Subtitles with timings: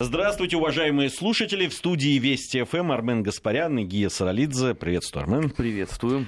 [0.00, 1.66] Здравствуйте, уважаемые слушатели.
[1.66, 4.76] В студии Вести ФМ Армен Гаспарян и Гия Саралидзе.
[4.76, 5.50] Приветствую, Армен.
[5.50, 6.24] Приветствую.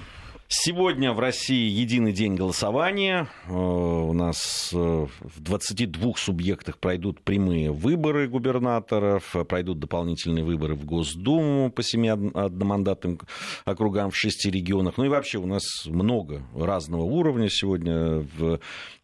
[0.49, 3.29] Сегодня в России единый день голосования.
[3.47, 10.85] Э, у нас э, в 22 субъектах пройдут прямые выборы губернаторов, пройдут дополнительные выборы в
[10.85, 13.21] Госдуму по семи одномандатным
[13.67, 14.97] округам в шести регионах.
[14.97, 18.27] Ну и вообще у нас много разного уровня сегодня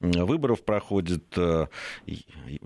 [0.00, 1.22] выборов проходит.
[1.36, 1.68] Э,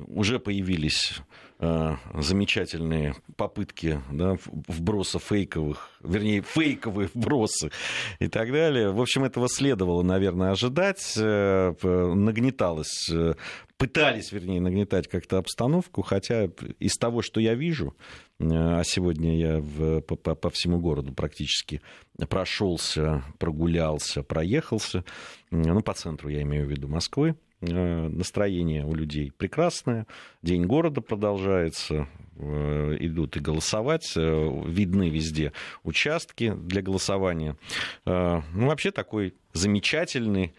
[0.07, 7.71] уже появились Э, замечательные попытки да, вброса фейковых, вернее, фейковые вбросы
[8.19, 8.91] и так далее.
[8.91, 11.15] В общем, этого следовало, наверное, ожидать.
[11.19, 13.35] Э, нагнеталось э,
[13.77, 17.95] пытались, вернее, нагнетать как-то обстановку, хотя из того, что я вижу,
[18.39, 21.81] а сегодня я в, по, по всему городу практически
[22.29, 25.05] прошелся, прогулялся, проехался,
[25.51, 30.07] ну, по центру я имею в виду Москвы, Э, настроение у людей прекрасное,
[30.43, 37.57] День города продолжается, э, идут и голосовать, э, видны везде участки для голосования.
[38.05, 40.55] Ну, вообще такой замечательный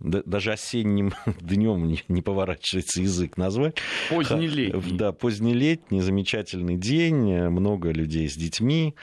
[0.00, 3.76] даже осенним днем не поворачивается язык назвать.
[4.08, 4.96] Позднелетний.
[4.96, 8.94] Да, позднелетний, замечательный день, много людей с детьми,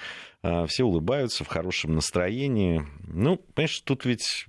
[0.68, 2.84] все улыбаются в хорошем настроении.
[3.08, 4.48] Ну, понимаешь, тут ведь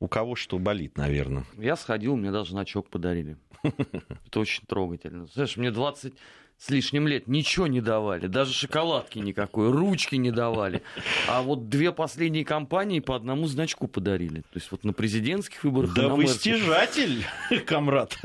[0.00, 1.44] у кого что болит, наверное.
[1.56, 3.36] Я сходил, мне даже значок подарили.
[3.62, 5.26] Это очень трогательно.
[5.26, 6.14] Знаешь, мне 20
[6.58, 10.82] с лишним лет ничего не давали, даже шоколадки никакой, ручки не давали.
[11.28, 14.40] А вот две последние кампании по одному значку подарили.
[14.40, 15.94] То есть вот на президентских выборах...
[15.94, 17.24] Да вы стяжатель,
[17.66, 18.18] комрад.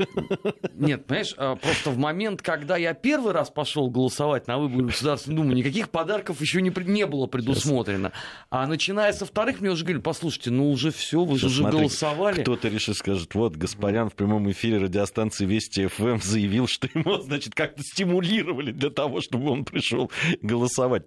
[0.74, 5.36] Нет, понимаешь, а, просто в момент, когда я первый раз пошел голосовать на выборы Государственной
[5.36, 8.10] Думы, никаких подарков еще не, не было предусмотрено.
[8.50, 12.42] А начиная со вторых, мне уже говорили, послушайте, ну уже все, вы же уже голосовали.
[12.42, 17.54] Кто-то решит, скажет, вот, Гаспарян в прямом эфире радиостанции Вести ФМ заявил, что ему, значит,
[17.54, 20.10] как-то стимулировать стимулировали для того, чтобы он пришел
[20.42, 21.04] голосовать.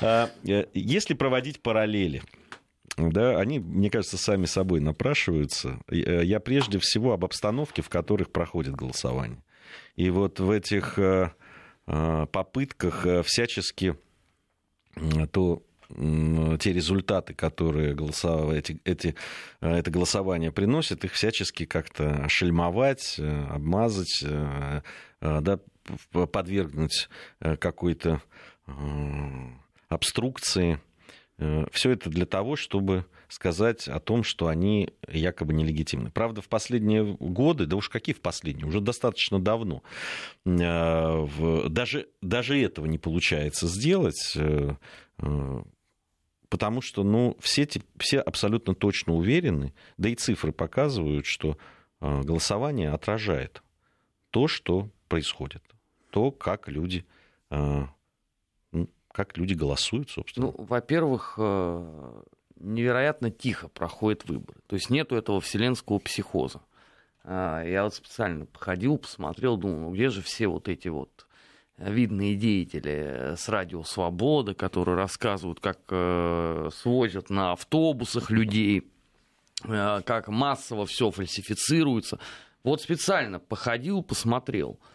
[0.00, 2.22] А, э, если проводить параллели,
[2.96, 5.80] да, они, мне кажется, сами собой напрашиваются.
[5.88, 9.42] Э, я прежде всего об обстановке, в которых проходит голосование.
[9.96, 11.30] И вот в этих э,
[11.86, 13.96] попытках всячески
[15.32, 15.62] то
[16.60, 19.14] те результаты, которые голосовали, эти, эти,
[19.60, 24.22] это голосование приносит, их всячески как-то шельмовать, обмазать,
[25.22, 25.60] да,
[26.12, 27.08] подвергнуть
[27.40, 28.22] э, какой-то
[28.66, 28.72] э,
[29.88, 30.80] обструкции.
[31.38, 36.10] Э, Все это для того, чтобы сказать о том, что они якобы нелегитимны.
[36.10, 39.82] Правда, в последние годы, да уж какие в последние, уже достаточно давно,
[40.46, 44.34] даже, даже этого не получается сделать,
[46.48, 51.58] потому что ну, все, все абсолютно точно уверены, да и цифры показывают, что
[52.00, 53.62] голосование отражает
[54.30, 55.62] то, что происходит
[56.10, 57.04] то, как люди,
[57.50, 57.84] э,
[59.12, 60.46] как люди голосуют, собственно.
[60.46, 62.22] Ну, во-первых, э,
[62.56, 64.60] невероятно тихо проходят выборы.
[64.66, 66.60] То есть нету этого вселенского психоза.
[67.24, 71.26] А, я вот специально походил, посмотрел, думал, ну где же все вот эти вот
[71.76, 78.90] видные деятели с радио «Свобода», которые рассказывают, как э, свозят на автобусах людей,
[79.60, 82.20] как массово все фальсифицируется.
[82.62, 84.78] Вот специально походил, посмотрел–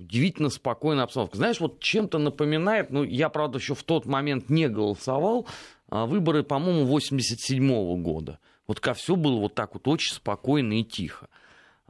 [0.00, 1.36] удивительно спокойная обстановка.
[1.36, 5.46] Знаешь, вот чем-то напоминает, ну, я, правда, еще в тот момент не голосовал,
[5.88, 8.38] а выборы, по-моему, 87 -го года.
[8.66, 11.28] Вот как все было вот так вот очень спокойно и тихо.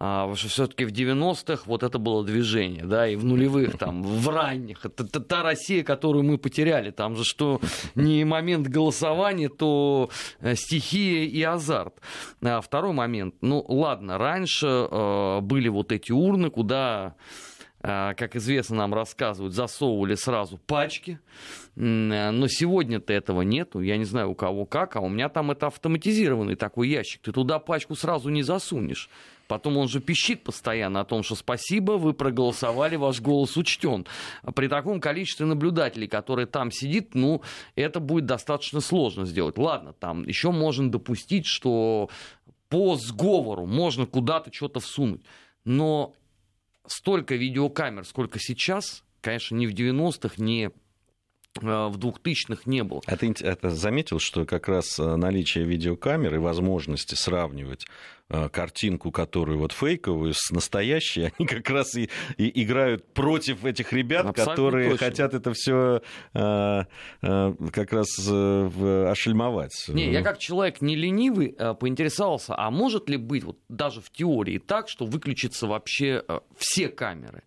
[0.02, 4.30] А, что все-таки в 90-х вот это было движение, да, и в нулевых, там, в
[4.30, 4.86] ранних.
[4.86, 6.90] Это, это та Россия, которую мы потеряли.
[6.90, 7.60] Там же что
[7.94, 10.08] не момент голосования, то
[10.40, 12.00] э, стихия и азарт.
[12.40, 13.34] А второй момент.
[13.42, 17.14] Ну, ладно, раньше э, были вот эти урны, куда
[17.82, 21.18] как известно, нам рассказывают, засовывали сразу пачки,
[21.76, 25.68] но сегодня-то этого нету, я не знаю у кого как, а у меня там это
[25.68, 29.08] автоматизированный такой ящик, ты туда пачку сразу не засунешь.
[29.48, 34.06] Потом он же пищит постоянно о том, что спасибо, вы проголосовали, ваш голос учтен.
[34.54, 37.42] При таком количестве наблюдателей, которые там сидит, ну,
[37.74, 39.58] это будет достаточно сложно сделать.
[39.58, 42.10] Ладно, там еще можно допустить, что
[42.68, 45.22] по сговору можно куда-то что-то всунуть.
[45.64, 46.14] Но
[46.86, 50.70] столько видеокамер, сколько сейчас, конечно, ни в 90-х, ни
[51.56, 53.00] в 2000-х не было.
[53.06, 57.86] А ты это заметил, что как раз наличие видеокамер и возможности сравнивать
[58.32, 63.92] Э, картинку, которую вот фейковую, с настоящей, они как раз и, и играют против этих
[63.92, 65.06] ребят, Абсолютно которые точно.
[65.06, 66.00] хотят это все
[66.32, 66.84] э,
[67.22, 69.86] э, как раз э, ошельмовать.
[69.88, 74.10] Не, я как человек не ленивый э, поинтересовался, а может ли быть вот даже в
[74.12, 77.42] теории так, что выключатся вообще э, все камеры?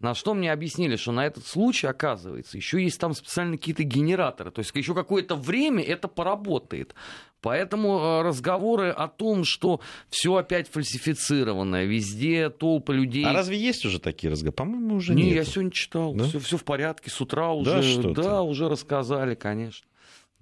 [0.00, 4.52] На что мне объяснили, что на этот случай, оказывается, еще есть там специально какие-то генераторы.
[4.52, 6.94] То есть еще какое-то время это поработает.
[7.40, 13.24] Поэтому э, разговоры о том, что все опять фальсифицированное, везде толпы людей.
[13.24, 14.54] А разве есть уже такие разговоры?
[14.54, 15.24] По-моему, уже нет.
[15.24, 16.14] Не, я сегодня читал.
[16.14, 16.24] Да?
[16.24, 17.10] Все, все в порядке.
[17.10, 18.02] С утра уже.
[18.02, 19.86] Да, да, уже рассказали, конечно.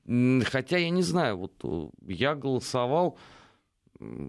[0.07, 3.19] Хотя я не знаю, вот э, я голосовал,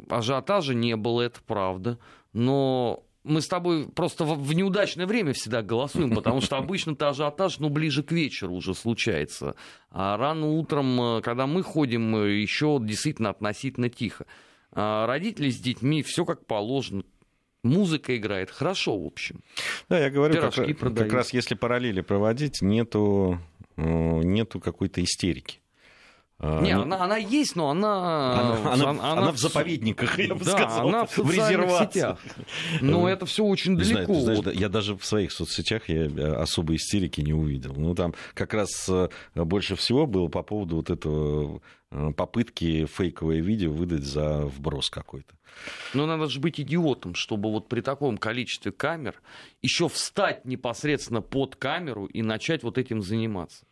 [0.10, 2.00] ажиотажа не было, это правда.
[2.34, 7.70] Но мы с тобой просто в неудачное время всегда голосуем, потому что обычно-то ажиотаж, ну,
[7.70, 9.56] ближе к вечеру уже случается.
[9.92, 14.26] А рано утром, э, когда мы ходим, э, еще действительно относительно тихо.
[14.72, 17.04] А родители с детьми, все как положено.
[17.64, 19.42] Музыка играет хорошо, в общем.
[19.90, 23.40] Да, я говорю, как, как раз если параллели проводить, нету,
[23.76, 25.60] э, нету какой-то истерики.
[26.40, 28.40] А, не, она, она есть, но она...
[28.40, 32.20] Она, она, она, она в заповедниках, я бы да, сказал, она в, в резервациях.
[32.80, 34.14] Но это все очень не далеко.
[34.14, 34.54] Знаю, знаешь, вот...
[34.54, 36.06] Я даже в своих соцсетях я
[36.40, 37.74] особой истерики не увидел.
[37.76, 41.60] Ну, там как раз э, больше всего было по поводу вот этого
[41.92, 45.34] э, попытки фейковое видео выдать за вброс какой-то.
[45.96, 49.16] Но надо же быть идиотом, чтобы вот при таком количестве камер
[49.64, 53.66] еще встать непосредственно под камеру и начать вот этим заниматься.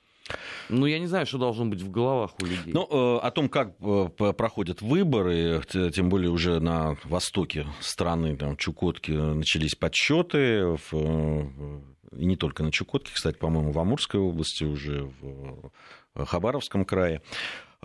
[0.70, 2.74] Ну, я не знаю, что должно быть в головах у людей.
[2.74, 5.62] Ну, э, о том, как э, проходят выборы,
[5.94, 13.12] тем более уже на востоке страны, там, Чукотки, начались подсчеты, и не только на Чукотке,
[13.14, 17.22] кстати, по-моему, в Амурской области, уже в Хабаровском крае.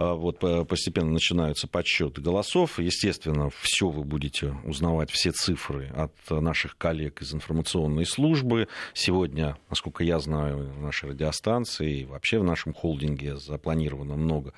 [0.00, 2.78] А, вот постепенно начинаются подсчеты голосов.
[2.78, 8.68] Естественно, все вы будете узнавать, все цифры от наших коллег из информационной службы.
[8.94, 14.54] Сегодня, насколько я знаю, в нашей радиостанции и вообще в нашем холдинге запланировано много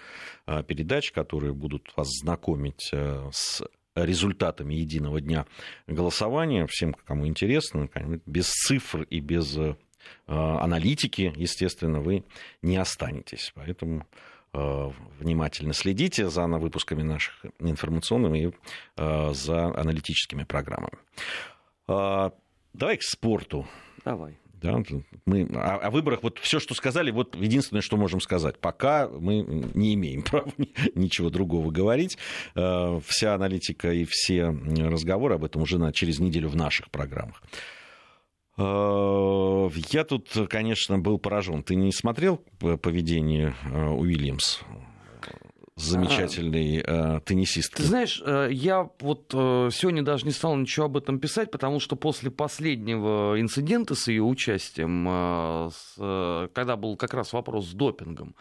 [0.46, 3.64] а, передач, которые будут вас знакомить а, с
[3.96, 5.46] результатами единого дня
[5.88, 6.68] голосования.
[6.68, 7.90] Всем, кому интересно,
[8.26, 9.58] без цифр и без
[10.26, 12.24] аналитики, естественно, вы
[12.62, 13.52] не останетесь.
[13.54, 18.54] Поэтому Э, внимательно следите за выпусками наших информационных и
[18.96, 20.98] э, за аналитическими программами.
[21.88, 22.30] Э,
[22.74, 23.66] давай к спорту.
[24.04, 24.38] Давай.
[24.60, 24.80] Да,
[25.26, 28.60] мы о, о выборах, вот все, что сказали, вот единственное, что можем сказать.
[28.60, 29.42] Пока мы
[29.74, 30.52] не имеем права
[30.94, 32.16] ничего другого говорить.
[32.54, 37.42] Вся аналитика и все разговоры об этом уже на, через неделю в наших программах.
[38.62, 41.62] Э, я тут, конечно, был поражен.
[41.62, 44.60] Ты не смотрел поведение э, Уильямс?
[45.74, 47.74] замечательный э, теннисист.
[47.74, 51.96] Ты знаешь, э, я вот сегодня даже не стал ничего об этом писать, потому что
[51.96, 58.36] после последнего инцидента с ее участием, с, когда был как раз вопрос с допингом,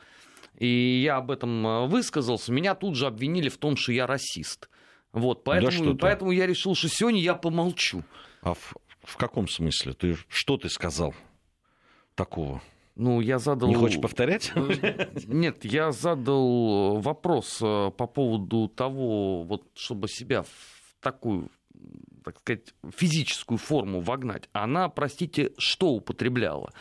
[0.60, 4.70] и я об этом высказался, меня тут же обвинили в том, что я расист.
[5.14, 8.04] Вот, поэтому, да поэтому я решил, что сегодня я помолчу.
[8.42, 8.54] А
[9.12, 9.94] в каком смысле?
[9.94, 11.14] Ты что ты сказал
[12.16, 12.62] такого?
[12.96, 13.68] Ну, я задал...
[13.68, 14.52] Не хочешь повторять?
[14.56, 20.48] Э, нет, я задал вопрос э, по поводу того, вот, чтобы себя в
[21.02, 21.50] такую,
[22.24, 24.50] так сказать, физическую форму вогнать.
[24.54, 26.72] Она, простите, что употребляла?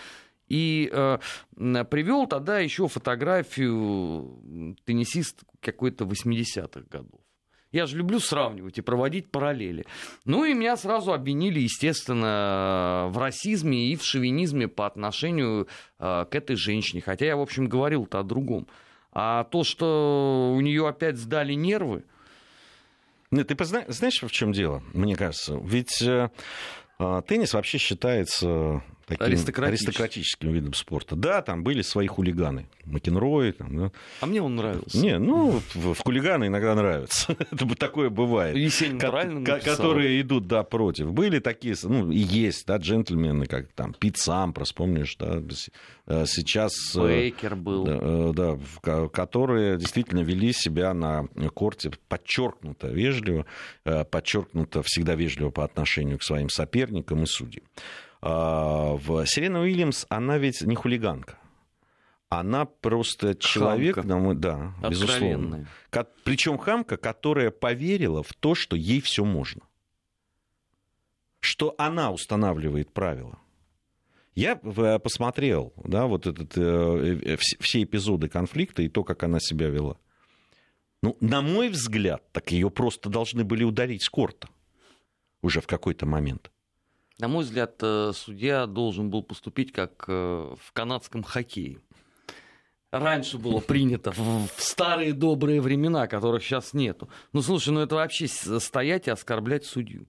[0.48, 1.18] И э,
[1.56, 7.19] привел тогда еще фотографию теннисист какой-то 80-х годов.
[7.72, 9.86] Я же люблю сравнивать и проводить параллели.
[10.24, 15.68] Ну и меня сразу обвинили, естественно, в расизме и в шовинизме по отношению
[15.98, 17.00] э, к этой женщине.
[17.00, 18.66] Хотя я, в общем, говорил-то о другом.
[19.12, 22.04] А то, что у нее опять сдали нервы.
[23.30, 25.54] Нет, ты знаешь, в чем дело, мне кажется?
[25.62, 26.30] Ведь э,
[26.98, 29.88] а, теннис вообще считается таким Аристократический.
[29.88, 31.16] аристократическим видом спорта.
[31.16, 32.66] Да, там были свои хулиганы.
[32.84, 33.52] Макенрой.
[33.52, 33.92] Там, да.
[34.20, 34.98] А мне он нравился.
[34.98, 37.36] Не, ну, в, в хулиганы иногда нравится.
[37.50, 38.56] Это такое бывает.
[38.56, 39.76] Есенин Ко- правильно написал.
[39.76, 41.12] Которые идут, да, против.
[41.12, 45.42] Были такие, ну, и есть, да, джентльмены, как там Пит Сампрос, помнишь, да,
[46.06, 46.72] э, сейчас...
[46.96, 47.84] Э, Бейкер был.
[47.84, 48.32] Да, э,
[48.82, 53.46] да, которые действительно вели себя на корте подчеркнуто вежливо,
[53.84, 57.64] подчеркнуто всегда вежливо по отношению к своим соперникам и судьям.
[58.22, 61.38] А, в Сирена Уильямс, она ведь не хулиганка.
[62.28, 64.34] Она просто человек, хамка.
[64.34, 65.66] да, безусловно.
[66.22, 69.62] Причем хамка, которая поверила в то, что ей все можно.
[71.40, 73.38] Что она устанавливает правила.
[74.36, 79.96] Я посмотрел, да, вот этот, э, все эпизоды конфликта и то, как она себя вела.
[81.02, 84.48] Ну, на мой взгляд, так ее просто должны были ударить с корта
[85.42, 86.52] уже в какой-то момент.
[87.20, 90.12] На мой взгляд, э, судья должен был поступить как э,
[90.58, 91.80] в канадском хоккее.
[92.90, 97.10] Раньше было принято, в старые добрые времена, которых сейчас нету.
[97.32, 100.06] Ну, слушай, ну это вообще стоять и оскорблять судью.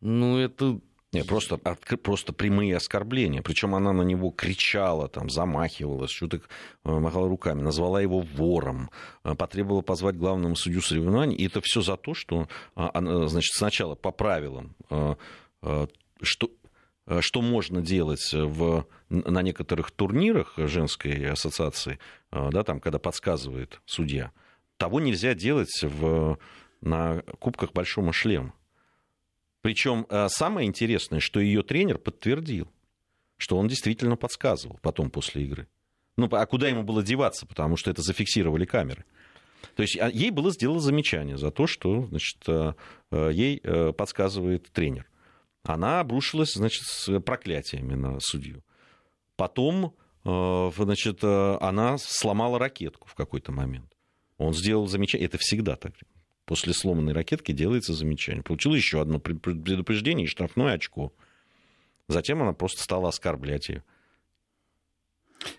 [0.00, 0.80] Ну, это
[1.12, 3.42] не, просто, просто прямые оскорбления.
[3.42, 6.40] Причем она на него кричала, там, замахивалась, что-то э,
[6.92, 8.88] махала руками, назвала его вором,
[9.24, 11.34] потребовала позвать главному судью соревнований.
[11.34, 12.46] И это все за то, что
[12.76, 14.76] а, она, значит, сначала по правилам,
[16.22, 16.50] что,
[17.20, 21.98] что можно делать в, на некоторых турнирах женской ассоциации,
[22.30, 24.32] да, там, когда подсказывает судья,
[24.76, 26.38] того нельзя делать в,
[26.80, 28.54] на Кубках Большого шлема.
[29.62, 32.68] Причем э, самое интересное, что ее тренер подтвердил,
[33.36, 35.68] что он действительно подсказывал потом после игры.
[36.16, 39.04] Ну, а куда ему было деваться, потому что это зафиксировали камеры.
[39.76, 42.72] То есть а, ей было сделано замечание за то, что значит, э,
[43.10, 43.60] э, ей
[43.92, 45.06] подсказывает тренер.
[45.62, 48.64] Она обрушилась значит, с проклятиями на судью.
[49.36, 53.90] Потом значит, она сломала ракетку в какой-то момент.
[54.38, 55.26] Он сделал замечание.
[55.26, 55.94] Это всегда так
[56.50, 58.42] после сломанной ракетки делается замечание.
[58.42, 61.12] Получила еще одно предупреждение и штрафное очко.
[62.08, 63.84] Затем она просто стала оскорблять ее.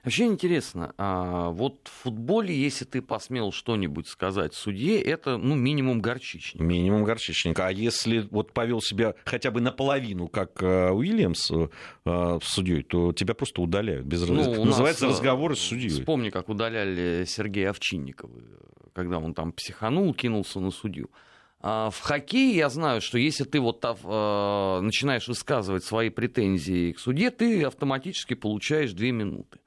[0.03, 6.01] Вообще интересно, а вот в футболе, если ты посмел что-нибудь сказать судье, это ну, минимум
[6.01, 6.61] горчичник.
[6.61, 7.59] Минимум горчичник.
[7.59, 11.67] А если вот повел себя хотя бы наполовину, как э, Уильямс э,
[12.05, 14.05] с судьей, то тебя просто удаляют.
[14.05, 14.27] Без...
[14.27, 15.89] Ну, Называется нас, разговоры с судьей.
[15.89, 18.39] Вспомни, как удаляли Сергея Овчинникова,
[18.93, 21.09] когда он там психанул, кинулся на судью.
[21.63, 26.99] А в хоккее я знаю, что если ты вот э, начинаешь высказывать свои претензии к
[26.99, 29.59] суде, ты автоматически получаешь две минуты.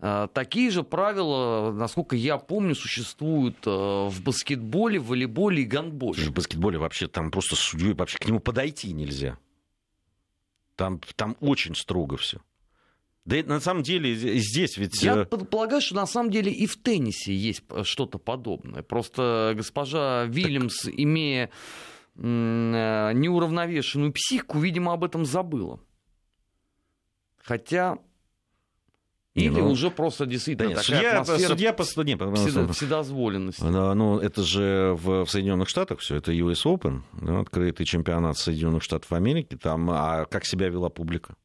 [0.00, 6.22] Э, такие же правила, насколько я помню, существуют э, в баскетболе, волейболе и гандболе.
[6.24, 9.38] В баскетболе вообще там просто судьей вообще к нему подойти нельзя.
[10.76, 12.38] Там, там очень строго все.
[13.26, 15.02] Да и на самом деле здесь ведь...
[15.02, 18.82] Я э, предполагаю, что на самом деле и в теннисе есть что-то подобное.
[18.82, 21.50] Просто госпожа Вильямс, имея
[22.16, 22.20] э,
[23.12, 25.78] неуравновешенную психику, видимо, об этом забыла.
[27.36, 27.98] Хотя
[29.34, 33.60] или ну, уже просто действительно да, такая судья, судья по не, вседо, вседозволенности.
[33.62, 38.38] Да, ну, это же в, в Соединенных Штатах все, это US Open, да, открытый чемпионат
[38.38, 41.36] Соединенных Штатов Америки, там, а как себя вела публика?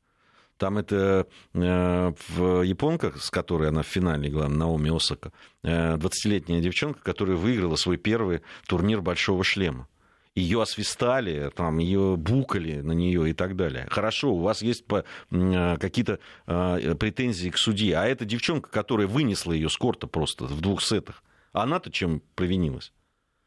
[0.58, 5.32] Там это э, в японках, с которой она в финале играла, Наоми Осака,
[5.64, 9.88] э, 20-летняя девчонка, которая выиграла свой первый турнир «Большого шлема»
[10.36, 13.88] ее освистали, там, ее букали на нее и так далее.
[13.90, 14.84] Хорошо, у вас есть
[15.32, 20.46] э, какие-то э, претензии к судье, а эта девчонка, которая вынесла ее с корта просто
[20.46, 21.24] в двух сетах,
[21.54, 22.92] она-то чем провинилась?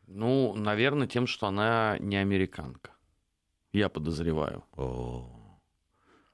[0.06, 2.92] Ну, наверное, тем, что она не американка.
[3.72, 4.64] Я подозреваю.
[4.74, 5.30] О.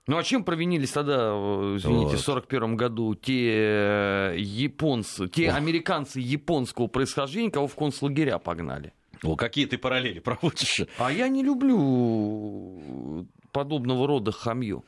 [0.07, 1.31] Ну а чем провинились тогда,
[1.77, 2.21] извините, вот.
[2.21, 5.57] в 1941 году те японцы, те Ох.
[5.57, 8.93] американцы японского происхождения, кого в концлагеря погнали?
[9.25, 10.83] Ну, какие ты параллели проводишь?
[10.99, 14.85] А я не люблю подобного рода хамью.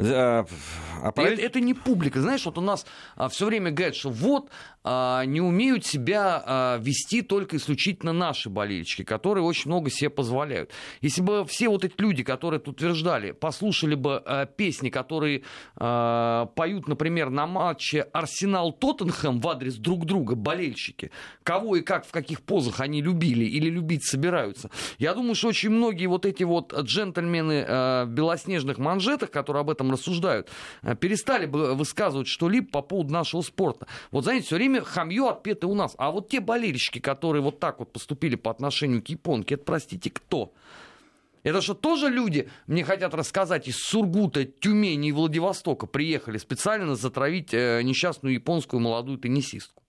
[0.00, 0.44] А,
[1.02, 2.20] а это, это не публика.
[2.20, 2.86] Знаешь, вот у нас
[3.16, 4.48] а, все время говорят, что вот
[4.84, 10.70] а, не умеют себя а, вести только исключительно наши болельщики, которые очень много себе позволяют.
[11.00, 15.42] Если бы все вот эти люди, которые тут утверждали, послушали бы а, песни, которые
[15.76, 21.10] а, поют, например, на матче Арсенал-Тоттенхэм в адрес друг друга, болельщики,
[21.42, 24.70] кого и как, в каких позах они любили или любить собираются.
[24.98, 29.70] Я думаю, что очень многие вот эти вот джентльмены а, в белоснежных манжетах, которые об
[29.70, 30.48] этом этом рассуждают,
[30.82, 33.86] э, перестали бы высказывать что-либо по поводу нашего спорта.
[34.10, 35.94] Вот, знаете, все время хамье отпеты у нас.
[35.98, 40.10] А вот те болельщики, которые вот так вот поступили по отношению к японке, это, простите,
[40.10, 40.52] кто?
[41.44, 47.54] Это что тоже люди мне хотят рассказать из Сургута, Тюмени и Владивостока приехали специально затравить
[47.54, 49.82] э, несчастную японскую молодую теннисистку.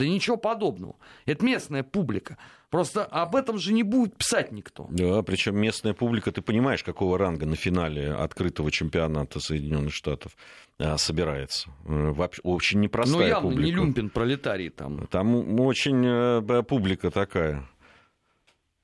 [0.00, 0.96] Да ничего подобного.
[1.26, 2.38] Это местная публика.
[2.70, 4.86] Просто об этом же не будет писать никто.
[4.88, 10.32] Да, причем местная публика, ты понимаешь, какого ранга на финале открытого чемпионата Соединенных Штатов
[10.78, 11.68] а, собирается.
[11.84, 13.28] Э, вообще, очень непростая публика.
[13.28, 13.66] Ну, явно публика.
[13.66, 15.06] не люмпин пролетарий там.
[15.08, 17.68] Там очень э, публика такая.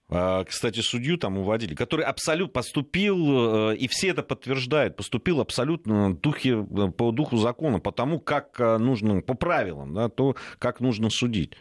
[0.08, 6.14] А, кстати, судью там уводили, который абсолютно поступил, э, и все это подтверждают, поступил абсолютно
[6.14, 10.80] духе, э, по духу закона, по тому, как э, нужно, по правилам, да, то, как
[10.80, 11.54] нужно судить.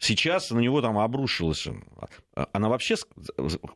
[0.00, 1.68] Сейчас на него там обрушилась.
[2.34, 2.94] А, она вообще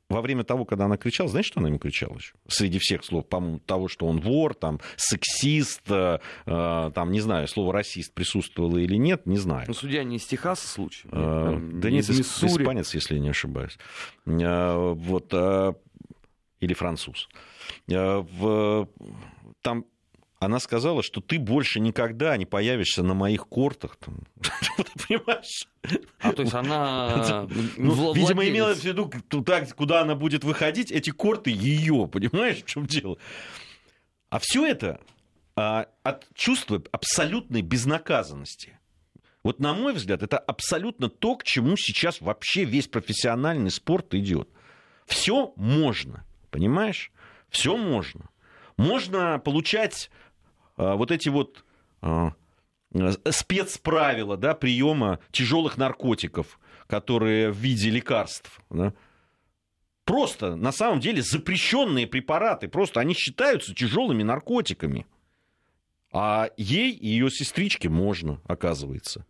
[0.08, 2.32] во время того, когда она кричала, знаешь, что она ему кричала еще?
[2.48, 7.46] Среди всех слов, по-моему, того, что он вор, там, сексист, э, э, там, не знаю,
[7.46, 9.66] слово расист присутствовало или нет, не знаю.
[9.68, 11.06] Ну, судья не из Техаса случай?
[11.12, 13.76] Э, да нет, испанец, если не ошибаюсь.
[14.24, 15.34] Вот,
[16.60, 17.28] или француз.
[17.86, 19.84] Там
[20.38, 23.96] она сказала, что ты больше никогда не появишься на моих кортах.
[25.08, 25.68] Понимаешь?
[26.20, 27.48] А то есть она...
[27.76, 32.66] Ну, видимо, имела в виду, туда, куда она будет выходить, эти корты ее, понимаешь, в
[32.66, 33.16] чем дело?
[34.30, 35.00] А все это
[35.56, 38.78] а, от чувства абсолютной безнаказанности.
[39.42, 44.48] Вот, на мой взгляд, это абсолютно то, к чему сейчас вообще весь профессиональный спорт идет.
[45.06, 47.12] Все можно, понимаешь?
[47.50, 48.30] Все можно.
[48.76, 50.10] Можно получать
[50.76, 51.64] вот эти вот
[52.00, 52.32] а,
[53.30, 58.60] спецправила да, приема тяжелых наркотиков, которые в виде лекарств.
[58.70, 58.94] Да,
[60.04, 65.06] просто на самом деле запрещенные препараты, просто они считаются тяжелыми наркотиками.
[66.12, 69.26] А ей и ее сестричке можно, оказывается.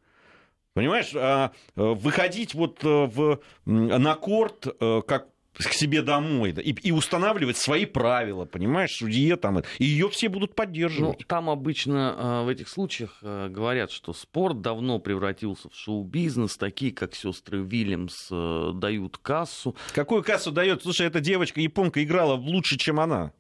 [0.75, 6.73] Понимаешь, а, выходить вот э, в, на корт, э, как к себе домой да, и,
[6.73, 11.21] и устанавливать свои правила, понимаешь, судье там, и ее все будут поддерживать.
[11.21, 16.57] Ну, там обычно э, в этих случаях э, говорят, что спорт давно превратился в шоу-бизнес,
[16.57, 19.77] такие как сестры Вильямс э, дают кассу.
[19.93, 20.83] Какую кассу дает?
[20.83, 23.33] Слушай, эта девочка японка играла лучше, чем она.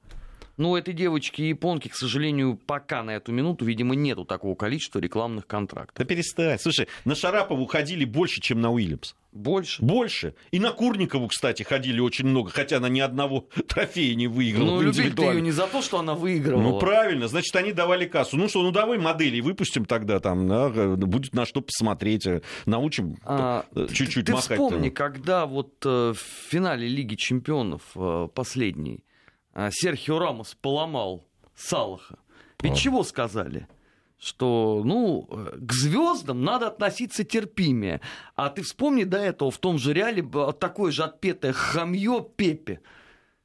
[0.57, 5.01] Ну, у этой девочки японки, к сожалению, пока на эту минуту, видимо, нету такого количества
[5.01, 5.97] рекламных контрактов.
[5.97, 6.59] Да перестань.
[6.59, 9.15] Слушай, на Шарапову ходили больше, чем на Уильямс.
[9.35, 9.85] Больше?
[9.85, 10.35] Больше.
[10.53, 14.77] И на Курникову, кстати, ходили очень много, хотя она ни одного трофея не выиграла.
[14.77, 16.63] Ну, любили ее не за то, что она выиграла.
[16.63, 17.27] Ну, правильно.
[17.27, 18.37] Значит, они давали кассу.
[18.37, 23.17] Ну что, ну давай модели выпустим тогда там, да, будет на что посмотреть, э, научим
[23.25, 24.49] а, чуть-чуть ты махать.
[24.49, 29.04] Ты вспомни, когда вот э, в финале Лиги Чемпионов э, последний
[29.71, 32.19] Серхио Рамос поломал Салаха.
[32.61, 32.77] Ведь а.
[32.77, 33.69] чего сказали?
[34.25, 38.01] что, ну, к звездам надо относиться терпимее.
[38.37, 40.27] А ты вспомни до этого в том же реале
[40.59, 42.81] такое же отпетое хамье Пепе.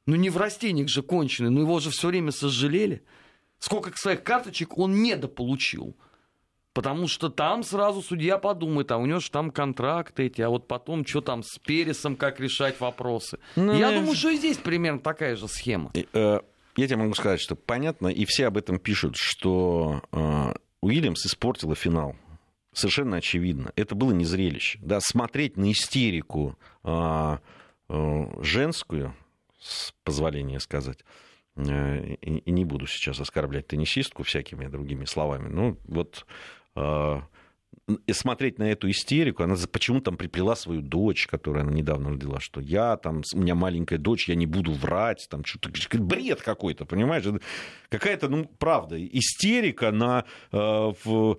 [0.06, 3.04] Ну, не в растениях же конченый, но его же все время сожалели.
[3.58, 5.94] Сколько своих карточек он недополучил.
[6.72, 10.68] Потому что там сразу судья подумает, а у него же там контракты эти, а вот
[10.68, 13.38] потом что там с Пересом, как решать вопросы.
[13.56, 15.90] Ну, Я думаю, что и здесь примерно такая же схема.
[15.94, 16.40] Э,
[16.76, 21.74] я тебе могу сказать, что понятно, и все об этом пишут, что э, Уильямс испортила
[21.74, 22.14] финал.
[22.72, 23.72] Совершенно очевидно.
[23.74, 24.78] Это было не зрелище.
[24.80, 27.38] Да, смотреть на истерику э,
[28.42, 29.16] женскую,
[29.58, 31.00] с позволения сказать,
[31.56, 35.48] и не буду сейчас оскорблять теннисистку всякими другими словами.
[35.48, 36.24] Ну, вот
[38.06, 42.40] и смотреть на эту истерику, она почему там приплела свою дочь, которую она недавно родила,
[42.40, 46.84] что я там, у меня маленькая дочь, я не буду врать, там что-то, бред какой-то,
[46.84, 47.24] понимаешь?
[47.88, 51.38] Какая-то, ну, правда, истерика на э, в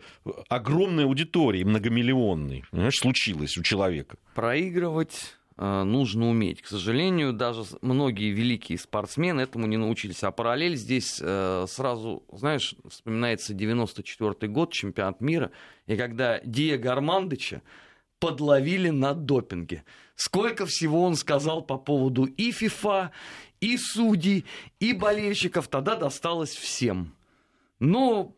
[0.49, 4.17] огромной аудитории, многомиллионной, понимаешь, случилась у человека.
[4.35, 6.61] Проигрывать нужно уметь.
[6.61, 10.23] К сожалению, даже многие великие спортсмены этому не научились.
[10.23, 15.51] А параллель здесь э, сразу, знаешь, вспоминается 94 год, чемпионат мира,
[15.87, 17.61] и когда Диего Армандыча
[18.19, 19.83] подловили на допинге.
[20.15, 23.11] Сколько всего он сказал по поводу и ФИФА,
[23.59, 24.45] и судей,
[24.79, 27.15] и болельщиков, тогда досталось всем.
[27.79, 28.35] Но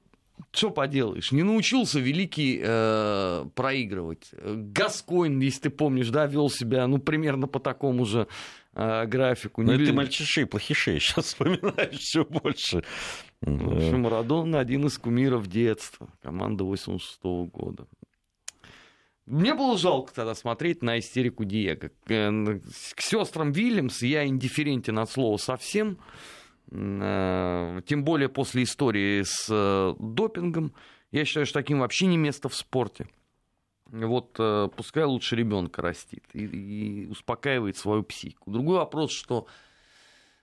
[0.52, 4.32] что поделаешь, не научился великий э, проигрывать.
[4.42, 8.28] Гаскоин, если ты помнишь, да, вел себя, ну, примерно по такому же
[8.74, 9.64] э, графику.
[9.64, 12.84] Ну, ты мальчишей, плохишей сейчас вспоминаешь все больше.
[13.42, 17.88] В общем, Марадон один из кумиров детства, команда 86 -го года.
[19.26, 21.90] Мне было жалко тогда смотреть на истерику Диего.
[22.06, 22.62] К,
[22.96, 25.98] к сестрам Вильямс я индифферентен от слова совсем.
[26.76, 30.74] Э, тем более после истории с э, допингом.
[31.12, 33.08] Я считаю, что таким вообще не место в спорте.
[33.92, 38.50] Вот э, пускай лучше ребенка растит и, и успокаивает свою психику.
[38.50, 39.46] Другой вопрос, что,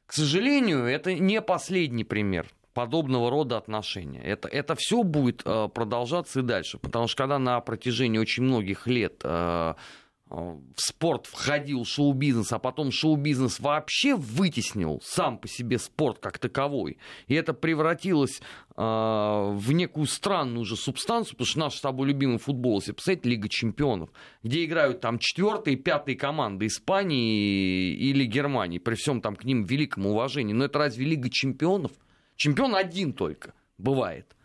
[0.07, 4.23] к сожалению, это не последний пример подобного рода отношения.
[4.23, 9.25] Это, это все будет продолжаться и дальше, потому что когда на протяжении очень многих лет
[10.31, 16.99] в спорт входил шоу-бизнес, а потом шоу-бизнес вообще вытеснил сам по себе спорт как таковой.
[17.27, 22.39] И это превратилось э, в некую странную уже субстанцию, потому что наш с тобой любимый
[22.39, 24.11] футбол, если посмотреть, Лига чемпионов,
[24.45, 30.07] где играют там четвертые, пятые команды Испании или Германии, при всем там к ним великом
[30.07, 30.53] уважении.
[30.53, 31.91] Но это разве Лига чемпионов?
[32.37, 34.37] Чемпион один только бывает.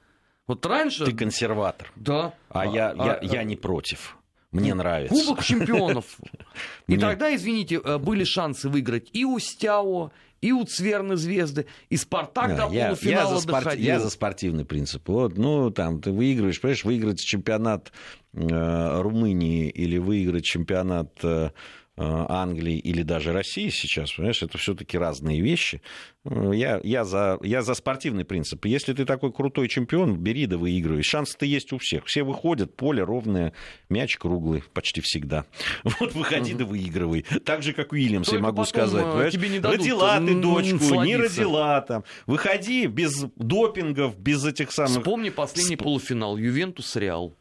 [0.48, 1.06] Вот раньше...
[1.06, 1.91] Ты консерватор.
[1.95, 2.34] Да.
[2.50, 4.17] А, а я, я, а, я не против.
[4.61, 5.13] Мне нравится.
[5.13, 6.05] Кубок чемпионов.
[6.87, 11.97] И тогда, извините, э, были шансы выиграть и у Стяо, и у Цверны Звезды, и
[11.97, 13.85] Спартак да, до полуфинала я за, спорт, доходил.
[13.85, 15.07] я за спортивный принцип.
[15.07, 17.91] Вот, ну, там, ты выигрываешь, понимаешь, выиграть чемпионат
[18.33, 21.51] э, Румынии или выиграть чемпионат Э,
[21.97, 25.81] Англии или даже России сейчас, понимаешь, это все-таки разные вещи.
[26.25, 28.65] Э, я, я, за, я за спортивный принцип.
[28.65, 31.03] Если ты такой крутой чемпион, бери да выигрывай.
[31.03, 32.05] Шанс-то есть у всех.
[32.05, 33.53] Все выходят, поле ровное,
[33.89, 35.45] мяч круглый почти всегда.
[35.99, 37.25] Вот выходи да выигрывай.
[37.45, 39.05] Так же, как Уильямс, я могу сказать.
[39.05, 42.03] Э, тебе не дадут родила ты дочку, не родила там.
[42.25, 44.97] Выходи без допингов, без этих самых...
[44.97, 45.84] Вспомни последний Сп...
[45.84, 46.38] полуфинал.
[46.38, 47.36] Ювентус-Реал.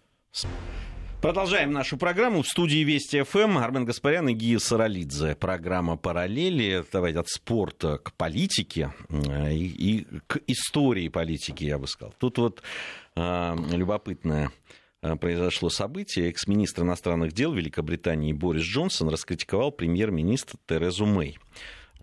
[1.25, 2.43] Продолжаем нашу программу.
[2.43, 5.35] В студии Вести ФМ Армен Гаспарян и Гия Саралидзе.
[5.35, 6.85] Программа «Параллели».
[6.93, 12.15] Давайте от спорта к политике э, и, и к истории политики, я бы сказал.
[12.19, 12.63] Тут вот
[13.17, 14.51] э, любопытное
[15.01, 16.29] э, произошло событие.
[16.29, 21.39] Экс-министр иностранных дел Великобритании Борис Джонсон раскритиковал премьер-министра Терезу Мэй.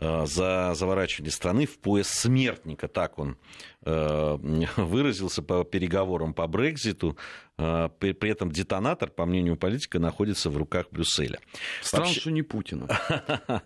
[0.01, 3.37] Э, за заворачивание страны в пояс смертника, так он
[3.85, 4.37] э,
[4.75, 7.17] выразился по переговорам по Брекзиту.
[7.59, 11.39] Э, при этом детонатор, по мнению политика, находится в руках Брюсселя.
[11.83, 12.19] Странно, Вообще...
[12.19, 12.87] что не Путина.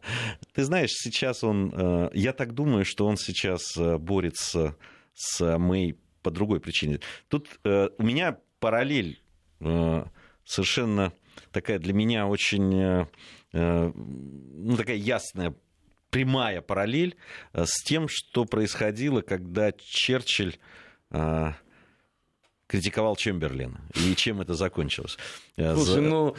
[0.53, 2.11] Ты знаешь, сейчас он...
[2.13, 4.75] Я так думаю, что он сейчас борется
[5.13, 6.99] с Мэй по другой причине.
[7.29, 9.21] Тут у меня параллель
[10.43, 11.13] совершенно
[11.51, 13.07] такая для меня очень
[13.53, 15.55] ну, такая ясная
[16.15, 17.17] прямая параллель
[17.51, 20.55] э, с тем, что происходило, когда Черчилль
[21.11, 21.51] э,
[22.67, 23.81] критиковал Чемберлина.
[23.95, 25.17] И чем это закончилось?
[25.57, 26.01] Э, Слушай, За...
[26.01, 26.35] ну,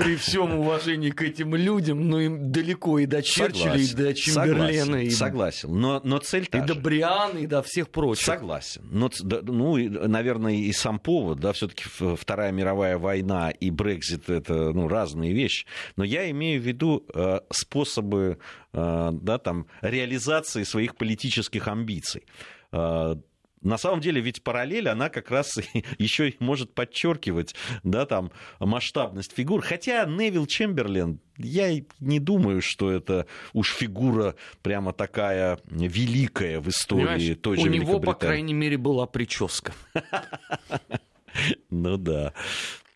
[0.00, 4.72] при всем уважении к этим людям, но им далеко и до Черчилля, и до Чемберлена.
[4.72, 5.10] Согласен, и...
[5.10, 5.80] согласен.
[5.80, 6.66] Но, но цель та И же.
[6.68, 8.24] до Бриана, и до всех прочих.
[8.24, 8.82] Согласен.
[8.90, 9.76] Но, ну,
[10.08, 11.84] наверное, и сам повод, да, все-таки
[12.16, 15.66] Вторая мировая война и Брекзит это ну, разные вещи.
[15.96, 18.38] Но я имею в виду э, способы
[18.72, 22.24] э, да, там, реализации своих политических амбиций.
[23.62, 25.58] На самом деле ведь параллель, она как раз
[25.98, 29.60] еще и может подчеркивать да, там, масштабность фигур.
[29.60, 31.70] Хотя Невил Чемберлен, я
[32.00, 37.72] не думаю, что это уж фигура прямо такая великая в истории Понимаешь, той же У
[37.72, 39.72] него, по крайней мере, была прическа.
[41.68, 42.32] Ну да.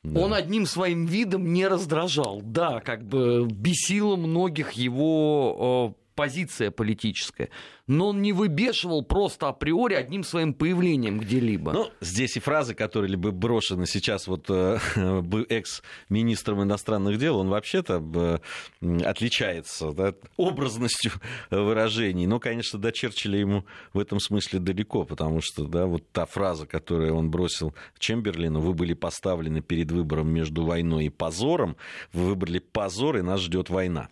[0.03, 0.20] Да.
[0.20, 2.42] Он одним своим видом не раздражал.
[2.42, 7.48] Да, как бы бесило многих его позиция политическая
[7.87, 11.73] но он не выбешивал просто априори одним своим появлением где-либо.
[11.73, 14.79] Ну, здесь и фразы, которые либо брошены сейчас вот э,
[15.49, 18.40] экс-министром иностранных дел, он вообще-то
[18.81, 21.12] э, отличается да, образностью
[21.51, 22.27] выражений.
[22.27, 26.66] Но, конечно, до Черчилля ему в этом смысле далеко, потому что да, вот та фраза,
[26.66, 31.77] которую он бросил Чемберлину, вы были поставлены перед выбором между войной и позором,
[32.14, 34.09] вы выбрали позор, и нас ждет война.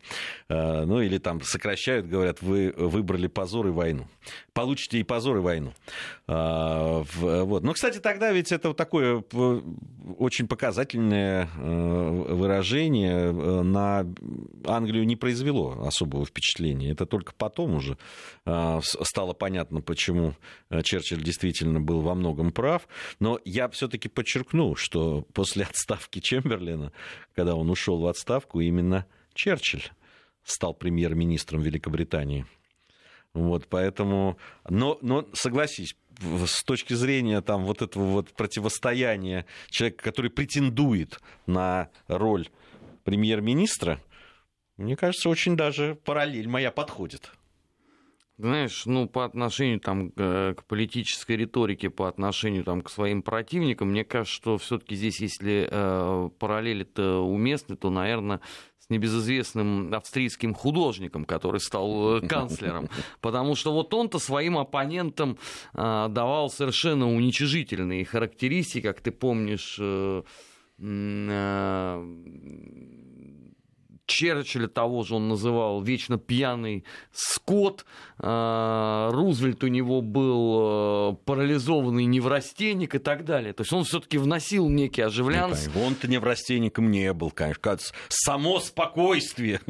[0.51, 4.07] Э, ну, или там сокращают, говорят, вы выбрали позор, позор и войну.
[4.53, 5.73] Получите и позор, и войну.
[6.27, 7.63] А, вот.
[7.63, 9.25] Но, кстати, тогда ведь это вот такое
[10.19, 14.07] очень показательное э, выражение э, на
[14.67, 16.91] Англию не произвело особого впечатления.
[16.91, 17.97] Это только потом уже
[18.45, 20.35] а, стало понятно, почему
[20.83, 22.89] Черчилль действительно был во многом прав.
[23.21, 26.93] Но я все-таки подчеркну, что после отставки Чемберлина,
[27.35, 29.91] когда он ушел в отставку, именно Черчилль
[30.45, 32.47] стал премьер-министром Великобритании.
[33.35, 34.37] Вот, поэтому,
[34.69, 41.89] но, но согласись, с точки зрения там, вот этого вот противостояния человека, который претендует на
[42.09, 42.49] роль
[43.05, 44.01] премьер-министра,
[44.77, 47.33] мне кажется, очень даже параллель моя подходит.
[48.39, 54.05] Знаешь, ну, по отношению там, к политической риторике, по отношению там, к своим противникам, мне
[54.05, 58.41] кажется, что все-таки здесь, если э, параллели-то уместны, то, наверное,
[58.79, 62.89] с небезызвестным австрийским художником, который стал э, канцлером.
[63.21, 65.39] Потому что вот он-то своим оппонентам
[65.75, 70.23] э, давал совершенно уничижительные характеристики, как ты помнишь, э,
[70.79, 72.07] э,
[74.23, 77.85] Черчилля того же он называл вечно пьяный скот.
[78.19, 83.53] А, Рузвельт у него был э, парализованный неврастенник и так далее.
[83.53, 85.69] То есть он все-таки вносил некий оживлянс.
[85.75, 87.79] Ну, он-то неврастенником не был, конечно.
[88.09, 89.61] Само спокойствие.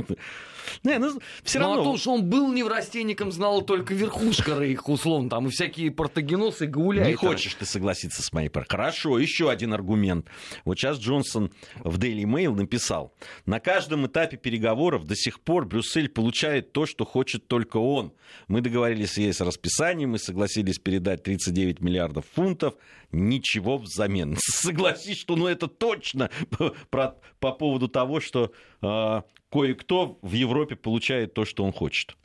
[0.85, 1.77] Не, ну, все равно...
[1.77, 5.91] Ну, а то, что он был неврастенником, знала только верхушка Рейха, условно, там и всякие
[5.91, 7.11] портогеносы, гауляйтеры.
[7.11, 8.67] Не хочешь ты согласиться с моей парой.
[8.69, 10.27] Хорошо, еще один аргумент.
[10.65, 13.15] Вот сейчас Джонсон в Daily Mail написал,
[13.47, 18.13] на каждом этапе переговоров до сих пор Брюссель получает то, что хочет только он.
[18.49, 22.75] Мы договорились с ЕС о расписании, мы согласились передать 39 9 миллиардов фунтов,
[23.13, 24.37] ничего взамен.
[24.41, 26.31] Согласись, что ну это точно
[26.91, 32.17] про, по поводу того, что э, кое-кто в Европе получает то, что он хочет.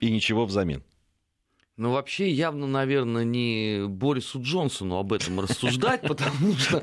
[0.00, 0.82] И ничего взамен.
[1.76, 6.80] Ну, вообще, явно, наверное, не Борису Джонсону об этом рассуждать, потому что,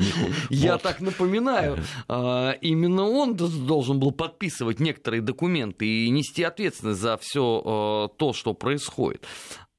[0.49, 1.77] я так напоминаю,
[2.09, 8.33] а, именно он должен был подписывать некоторые документы и нести ответственность за все а, то,
[8.33, 9.25] что происходит.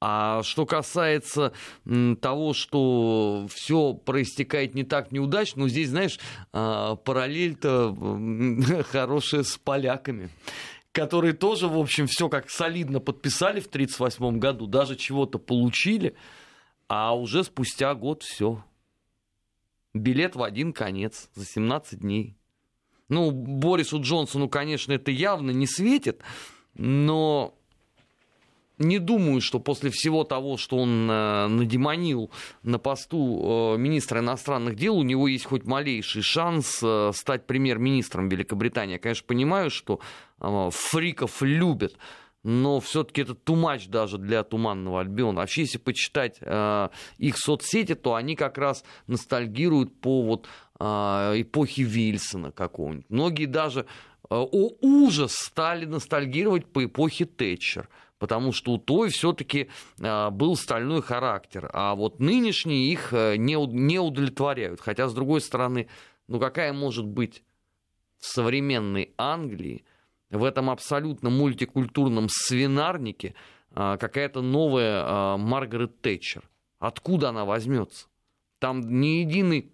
[0.05, 1.53] А что касается
[2.19, 6.19] того, что все проистекает не так неудачно, ну здесь, знаешь,
[6.51, 7.95] а, параллель-то
[8.91, 10.29] хорошая с поляками
[10.91, 16.15] которые тоже, в общем, все как солидно подписали в 1938 году, даже чего-то получили,
[16.87, 18.63] а уже спустя год все.
[19.93, 22.37] Билет в один конец за 17 дней.
[23.09, 26.21] Ну, Борису Джонсону, конечно, это явно не светит,
[26.75, 27.57] но
[28.83, 32.29] не думаю, что после всего того, что он э, надемонил
[32.61, 38.29] на посту э, министра иностранных дел, у него есть хоть малейший шанс э, стать премьер-министром
[38.29, 38.93] Великобритании.
[38.93, 39.99] Я, конечно, понимаю, что
[40.39, 41.95] фриков любят,
[42.43, 45.39] но все-таки это тумач даже для Туманного Альбиона.
[45.39, 46.39] Вообще, если почитать
[47.17, 53.09] их соцсети, то они как раз ностальгируют по вот эпохе Вильсона какого-нибудь.
[53.09, 53.85] Многие даже
[54.29, 57.87] о ужас стали ностальгировать по эпохе Тэтчер
[58.23, 59.69] потому что у той все-таки
[60.01, 64.79] а, был стальной характер, а вот нынешние их э, не, удовлетворяют.
[64.79, 65.89] Хотя, с другой стороны,
[66.29, 67.43] ну какая может быть
[68.19, 69.83] в современной Англии,
[70.29, 73.35] в этом абсолютно мультикультурном свинарнике
[73.71, 76.49] а, какая-то новая Маргарет Тэтчер?
[76.79, 78.07] Откуда она возьмется?
[78.59, 79.69] Там ни единый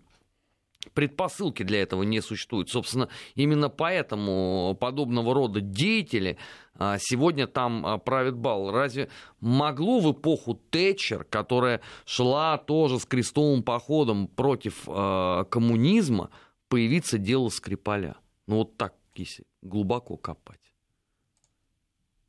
[0.93, 2.69] предпосылки для этого не существуют.
[2.69, 6.37] Собственно, именно поэтому подобного рода деятели
[6.75, 8.71] а, сегодня там а, правят бал.
[8.71, 16.29] Разве могло в эпоху Тэтчер, которая шла тоже с крестовым походом против э, коммунизма,
[16.69, 18.15] появиться дело Скрипаля?
[18.47, 20.59] Ну вот так, если глубоко копать.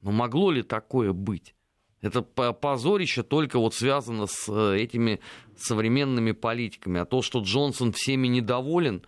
[0.01, 1.55] Но могло ли такое быть?
[2.03, 5.21] Это позорище только вот связано с э, этими
[5.57, 7.01] современными политиками.
[7.01, 9.05] А то, что Джонсон всеми недоволен,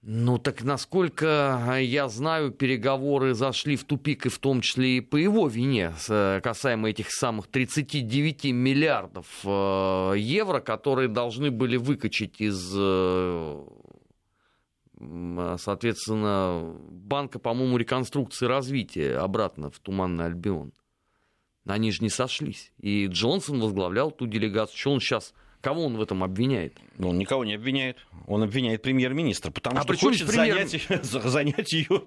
[0.00, 5.16] ну так насколько я знаю, переговоры зашли в тупик, и в том числе и по
[5.16, 12.56] его вине, э, касаемо этих самых 39 миллиардов э, евро, которые должны были выкачать из,
[15.60, 20.72] соответственно, банка, по-моему, реконструкции развития обратно в Туманный Альбион.
[21.66, 22.72] Они же не сошлись.
[22.80, 24.78] И Джонсон возглавлял ту делегацию.
[24.78, 25.34] Что он сейчас...
[25.60, 26.76] Кого он в этом обвиняет?
[26.98, 27.96] Ну, он никого не обвиняет.
[28.26, 30.68] Он обвиняет премьер-министра, потому а что хочет премьер...
[30.68, 32.02] занять, занять ее.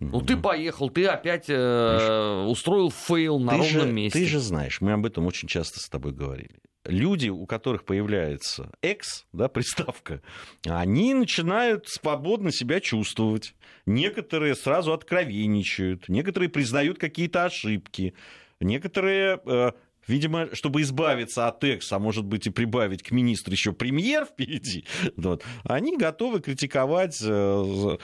[0.00, 4.18] Ну, ты поехал, ты опять э, устроил fail на ты ровном же, месте.
[4.18, 6.58] Ты же знаешь, мы об этом очень часто с тобой говорили.
[6.84, 10.20] Люди, у которых появляется экс, да, приставка,
[10.66, 13.54] они начинают свободно себя чувствовать.
[13.86, 18.14] Некоторые сразу откровенничают, некоторые признают какие-то ошибки.
[18.60, 19.72] Некоторые э,
[20.06, 24.84] видимо, чтобы избавиться от экса, а может быть и прибавить к министру еще премьер впереди,
[25.16, 27.98] вот, они готовы критиковать за,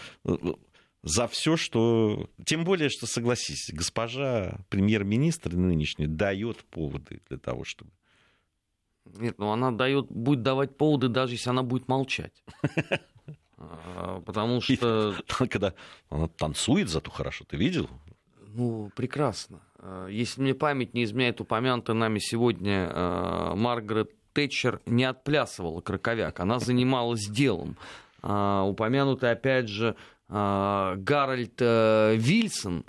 [1.02, 2.28] за все, что...
[2.44, 7.90] Тем более, что, согласись, госпожа премьер-министр нынешняя дает поводы для того, чтобы...
[9.04, 12.42] Нет, ну она дает, будет давать поводы, даже если она будет молчать.
[13.64, 15.14] А, потому что...
[15.48, 15.74] Когда
[16.08, 17.88] она танцует зато хорошо, ты видел?
[18.40, 19.60] Ну, прекрасно.
[19.82, 26.40] Э, если мне память не изменяет, упомянутая нами сегодня э, Маргарет Тэтчер не отплясывала краковяк,
[26.40, 27.76] она занималась делом.
[28.22, 29.96] Э, упомянутый, опять же,
[30.28, 32.86] Гарольд Вильсон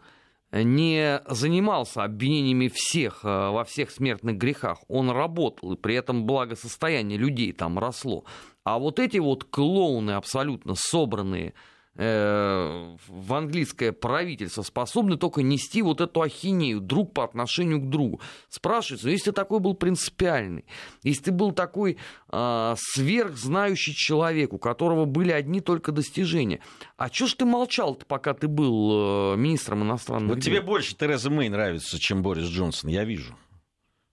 [0.53, 4.77] не занимался обвинениями всех во всех смертных грехах.
[4.87, 8.23] Он работал, и при этом благосостояние людей там росло.
[8.63, 11.53] А вот эти вот клоуны абсолютно собранные,
[11.95, 18.19] в английское правительство способны только нести вот эту ахинею друг по отношению к другу.
[18.49, 20.65] Спрашивается, если ты такой был принципиальный,
[21.03, 21.97] если ты был такой
[22.31, 26.61] э, сверхзнающий человек, у которого были одни только достижения,
[26.97, 30.53] а чё ж ты молчал пока ты был э, министром иностранных вот дел?
[30.53, 33.35] тебе больше Тереза Мэй нравится, чем Борис Джонсон, я вижу.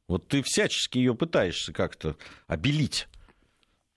[0.09, 2.17] Вот ты всячески ее пытаешься как-то
[2.49, 3.07] обелить.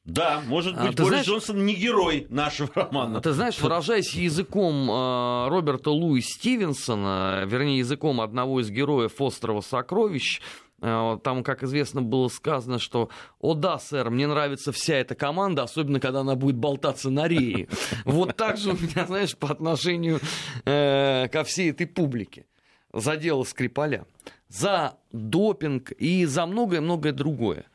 [0.06, 3.22] Да, может а, быть, а, Борис знаешь, Джонсон не герой нашего романа.
[3.22, 10.42] Ты знаешь, выражаясь языком э, Роберта Луи Стивенсона, вернее, языком одного из героев «Острова сокровищ»,
[10.82, 15.64] э, там, как известно, было сказано, что «О да, сэр, мне нравится вся эта команда,
[15.64, 17.70] особенно, когда она будет болтаться на рее».
[18.04, 20.20] Вот так же у меня, знаешь, по отношению
[20.66, 22.46] э, ко всей этой публике.
[22.92, 24.06] за дело Скрипаля,
[24.50, 27.68] за допинг и за многое-многое другое.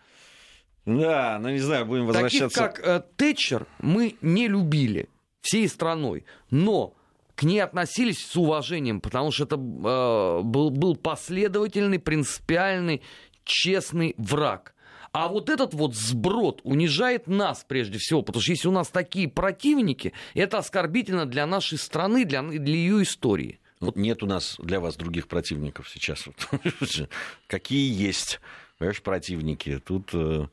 [0.88, 2.60] Да, ну не знаю, будем возвращаться.
[2.60, 5.08] Таких как э, Тэтчер мы не любили
[5.42, 6.94] всей страной, но
[7.34, 13.02] к ней относились с уважением, потому что это э, был, был последовательный, принципиальный,
[13.44, 14.74] честный враг.
[15.12, 19.28] А вот этот вот сброд унижает нас прежде всего, потому что если у нас такие
[19.28, 23.60] противники, это оскорбительно для нашей страны, для, для ее истории.
[23.80, 26.24] Вот нет у нас для вас других противников сейчас.
[27.46, 28.40] Какие есть,
[28.78, 29.80] понимаешь, противники?
[29.84, 30.46] Тут, э,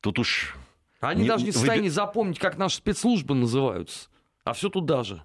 [0.00, 0.54] тут уж...
[1.00, 1.94] Они не, даже не в состоянии вы...
[1.94, 4.08] запомнить, как наши спецслужбы называются.
[4.44, 5.22] А все туда же.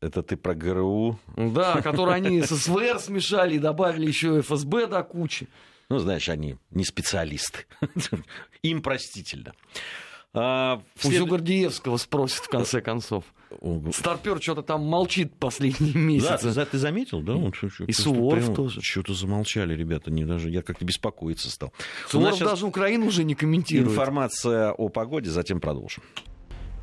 [0.00, 1.18] Это ты про ГРУ?
[1.36, 5.48] Да, которые они с СВР смешали и добавили еще ФСБ до кучи.
[5.88, 7.66] Ну, знаешь, они не специалисты.
[8.62, 9.54] Им простительно.
[10.32, 13.24] А, Пусть у Гордеевского спросят, в конце концов.
[13.92, 16.52] Старпер что-то там молчит последние месяцы.
[16.52, 17.34] Да, ты заметил, да?
[17.34, 18.80] Он, что, и Суворов тоже.
[18.82, 21.72] Что-то замолчали ребята, не даже, я как-то беспокоиться стал.
[22.08, 23.90] Суворов даже Украину уже не комментирует.
[23.90, 26.02] Информация о погоде, затем продолжим.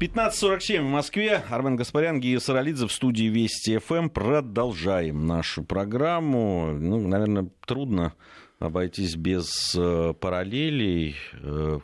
[0.01, 1.43] 15.47 в Москве.
[1.51, 4.09] Армен Гаспарян, Гия Саралидзе в студии Вести ФМ.
[4.09, 6.71] Продолжаем нашу программу.
[6.73, 8.13] Ну, наверное, трудно
[8.57, 11.79] обойтись без э, параллелей э,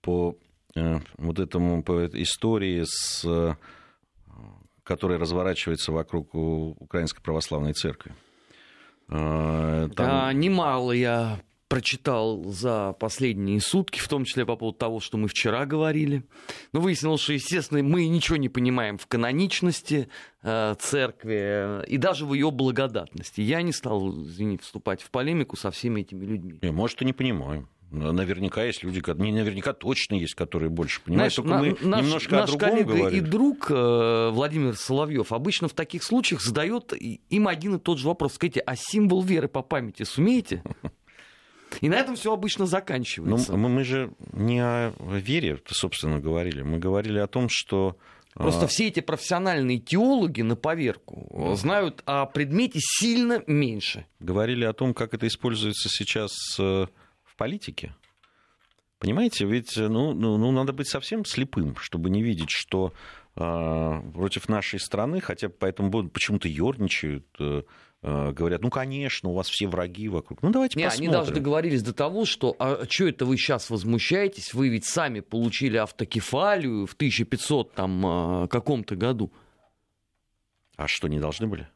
[0.00, 0.38] по
[0.74, 1.80] вот этому
[2.14, 3.54] истории, с, э,
[4.82, 8.12] которая разворачивается вокруг Украинской Православной Церкви.
[9.08, 10.06] Э, там...
[10.06, 11.40] Да, немало я
[11.72, 16.22] прочитал за последние сутки, в том числе по поводу того, что мы вчера говорили.
[16.74, 20.08] Но выяснилось, что, естественно, мы ничего не понимаем в каноничности
[20.42, 23.40] э, церкви и даже в ее благодатности.
[23.40, 26.58] Я не стал, извини, вступать в полемику со всеми этими людьми.
[26.70, 27.68] Может, и не понимаем.
[27.92, 31.34] Наверняка есть люди, не наверняка точно есть, которые больше понимают.
[31.34, 33.18] Знаешь, Только на, мы наш, немножко наш о другом коллега говорим.
[33.18, 38.08] и друг э, Владимир Соловьев обычно в таких случаях задает им один и тот же
[38.08, 38.34] вопрос.
[38.34, 40.62] Скажите, а символ веры по памяти сумеете?
[41.82, 43.52] И на этом все обычно заканчивается.
[43.56, 46.62] Ну, мы же не о вере, собственно, говорили.
[46.62, 47.96] Мы говорили о том, что
[48.34, 48.68] Просто а...
[48.68, 54.06] все эти профессиональные теологи на поверку знают о предмете сильно меньше.
[54.20, 56.32] Говорили о том, как это используется сейчас
[57.42, 57.94] э, в политике.
[58.98, 62.92] Понимаете, ведь ну, ну, ну, надо быть совсем слепым, чтобы не видеть, что
[63.36, 67.62] э, против нашей страны, хотя по этому поводу почему-то ерничают, э,
[68.04, 70.42] Э, говорят, ну, конечно, у вас все враги вокруг.
[70.42, 71.10] Ну, давайте Не, посмотрим.
[71.10, 75.20] Они даже договорились до того, что, а что это вы сейчас возмущаетесь, вы ведь сами
[75.20, 79.32] получили автокефалию в 1500 там, э, каком-то году.
[80.76, 81.68] А что, не должны были?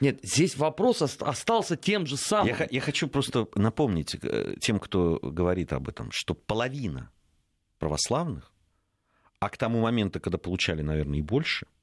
[0.00, 2.54] Нет, здесь вопрос остался тем же самым.
[2.58, 7.10] Я, я хочу просто напомнить э, тем, кто говорит об этом, что половина
[7.78, 8.52] православных,
[9.40, 11.66] а к тому моменту, когда получали, наверное, и больше–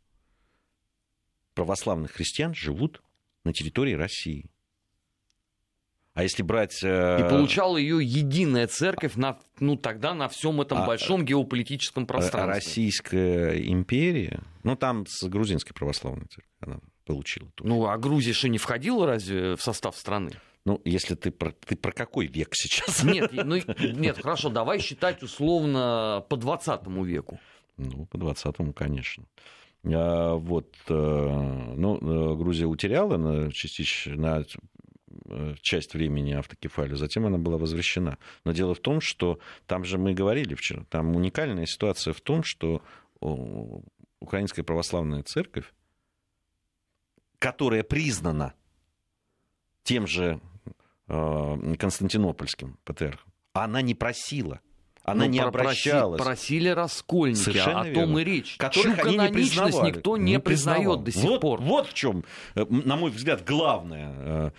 [1.56, 3.02] православных христиан живут
[3.44, 4.52] на территории России.
[6.14, 6.82] А если брать...
[6.84, 12.04] Э, И получала ее единая церковь на, ну, тогда на всем этом а, большом геополитическом
[12.04, 12.54] э, пространстве.
[12.54, 17.50] Российская империя, ну там с грузинской православной церковью она получила.
[17.56, 17.70] Тоже.
[17.70, 20.32] Ну а Грузия еще не входила разве в состав страны?
[20.66, 23.04] Ну, если ты про, ты про какой век сейчас?
[23.04, 27.40] Нет, ну, нет, хорошо, давай считать условно по 20 веку.
[27.78, 29.26] Ну, по 20-му, конечно.
[29.94, 30.94] А, вот, э,
[31.76, 34.46] ну, э, Грузия утеряла на, частично, на
[35.26, 38.18] э, часть времени автокефалию, затем она была возвращена.
[38.44, 42.44] Но дело в том, что там же мы говорили вчера, там уникальная ситуация в том,
[42.44, 42.82] что
[44.20, 45.72] Украинская православная церковь,
[47.40, 48.54] которая признана
[49.84, 50.40] тем же
[51.08, 54.60] Константинопольским патриархом, она не просила
[55.06, 56.20] она ну, не обращалась.
[56.20, 58.58] Просили раскольники, Совершенно о том и речь.
[58.58, 59.42] Которых Чью они не
[59.92, 61.62] никто не, не признает до сих вот, пор.
[61.62, 64.52] Вот в чем, э, на мой взгляд, главная э,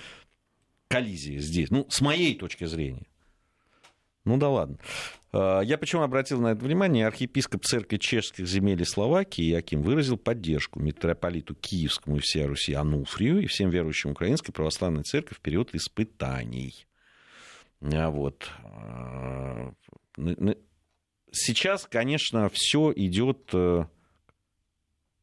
[0.87, 1.71] коллизия здесь.
[1.71, 3.07] Ну, с моей точки зрения.
[4.27, 4.77] Ну да ладно.
[5.33, 7.07] Э, я почему обратил на это внимание?
[7.07, 13.39] Архиепископ церкви чешских земель и Словакии Яким выразил поддержку митрополиту Киевскому и всей Руси Ануфрию
[13.39, 16.87] и всем верующим Украинской Православной Церкви в период испытаний.
[17.81, 18.51] Вот.
[21.31, 23.85] Сейчас, конечно, все идет э,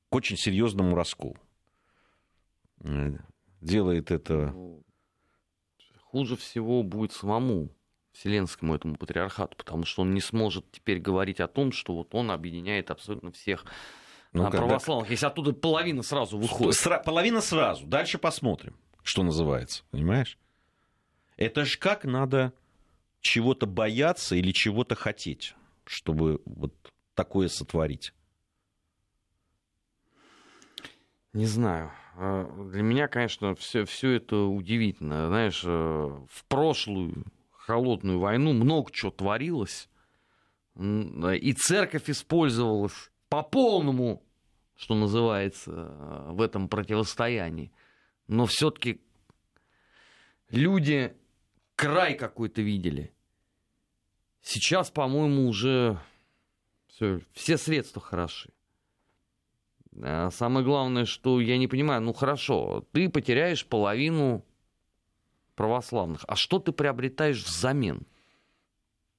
[0.10, 1.36] к очень серьезному расколу.
[2.86, 3.18] Э,
[3.60, 4.52] делает это...
[4.54, 4.84] Ну,
[6.00, 7.70] хуже всего будет самому
[8.13, 12.32] Вселенскому этому патриархату, потому что он не сможет теперь говорить о том, что вот он
[12.32, 13.65] объединяет абсолютно всех
[14.32, 16.80] ну, православных, если оттуда половина сразу выходит.
[16.80, 20.38] Сра- половина сразу, дальше посмотрим, что называется, понимаешь?
[21.38, 22.54] Это же как надо
[23.19, 26.73] чего-то бояться или чего-то хотеть, чтобы вот
[27.15, 28.13] такое сотворить?
[31.33, 31.92] Не знаю.
[32.15, 35.27] А, для меня, конечно, все, все это удивительно.
[35.29, 37.25] Знаешь, э, в прошлую
[37.66, 39.90] холодную войну много чего творилось.
[40.76, 44.22] И церковь использовалась по полному,
[44.76, 47.72] что называется, э, в этом противостоянии.
[48.28, 49.02] Но все-таки
[50.50, 51.16] люди
[51.76, 53.14] край какой-то видели.
[54.42, 56.00] Сейчас, по-моему, уже
[56.88, 58.52] все, все средства хороши.
[60.02, 64.44] А самое главное, что я не понимаю, ну хорошо, ты потеряешь половину
[65.56, 68.06] православных, а что ты приобретаешь взамен?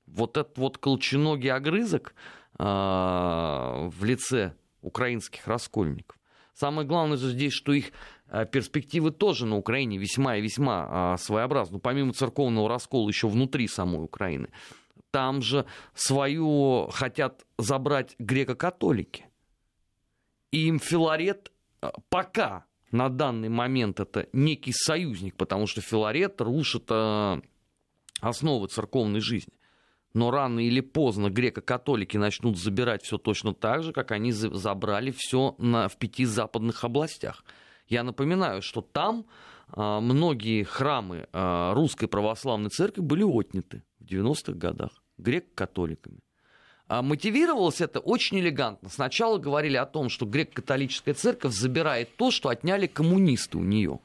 [0.07, 2.15] Вот этот вот колченогий огрызок
[2.59, 6.19] э, в лице украинских раскольников.
[6.55, 7.91] Самое главное же здесь, что их
[8.29, 11.81] а, перспективы тоже на Украине весьма и весьма а, своеобразны.
[11.81, 14.49] Помимо церковного раскола еще внутри самой Украины.
[15.11, 19.27] Там же свою хотят забрать греко-католики.
[20.53, 26.91] И им Филарет а, пока на данный момент это некий союзник, потому что Филарет рушит
[28.21, 29.53] основы церковной жизни
[30.15, 35.57] но рано или поздно греко-католики начнут забирать все точно так же, как они забрали все
[35.59, 37.45] на, в пяти западных областях.
[37.89, 39.27] Я напоминаю, что там
[39.69, 46.21] а, многие храмы а, русской православной церкви были отняты в 90-х годах греко-католиками.
[46.87, 48.91] А мотивировалось это очень элегантно.
[48.91, 54.01] Сначала говорили о том, что греко-католическая церковь забирает то, что отняли коммунисты у нее.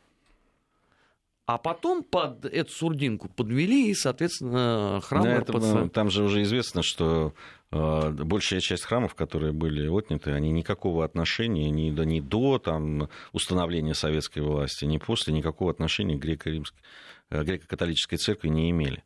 [1.45, 5.55] А потом под эту сурдинку подвели и, соответственно, храм да, РПЦ.
[5.55, 7.33] Это, там же уже известно, что
[7.71, 13.09] э, большая часть храмов, которые были отняты, они никакого отношения ни до, ни до там,
[13.33, 16.83] установления советской власти, ни после никакого отношения к греко-римской,
[17.31, 19.03] э, греко-католической церкви не имели.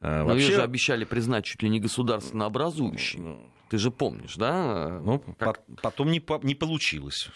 [0.00, 0.46] Э, Но Вообще...
[0.48, 3.38] ее же обещали признать чуть ли не государственно образующей.
[3.68, 5.00] Ты же помнишь, да?
[5.02, 5.62] Ну, как...
[5.82, 6.38] потом не, по...
[6.42, 7.28] не получилось.